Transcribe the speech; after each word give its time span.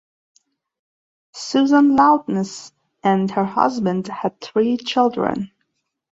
Susan 1.35 1.95
Lowndes 1.95 2.71
and 3.03 3.29
her 3.29 3.45
husband 3.45 4.07
had 4.07 4.41
three 4.41 4.75
children. 4.77 5.51